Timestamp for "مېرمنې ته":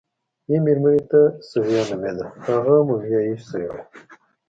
0.65-1.21